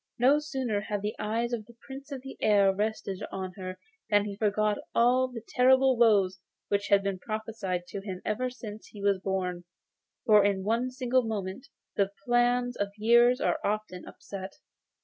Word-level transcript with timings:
No 0.17 0.39
sooner 0.39 0.81
had 0.81 1.03
the 1.03 1.15
eyes 1.19 1.53
of 1.53 1.65
the 1.67 1.75
Prince 1.85 2.11
of 2.11 2.23
the 2.23 2.35
Air 2.41 2.73
rested 2.73 3.21
on 3.31 3.53
her 3.55 3.77
than 4.09 4.25
he 4.25 4.35
forgot 4.35 4.79
all 4.95 5.27
the 5.27 5.43
terrible 5.47 5.95
woes 5.95 6.39
which 6.69 6.87
had 6.87 7.03
been 7.03 7.19
prophesied 7.19 7.85
to 7.89 8.01
him 8.01 8.19
ever 8.25 8.49
since 8.49 8.87
he 8.87 9.03
was 9.03 9.19
born, 9.19 9.63
for 10.25 10.43
in 10.43 10.63
one 10.63 10.89
single 10.89 11.21
moment 11.21 11.67
the 11.97 12.09
plans 12.25 12.75
of 12.75 12.87
years 12.97 13.39
are 13.39 13.59
often 13.63 14.03
upset. 14.07 14.53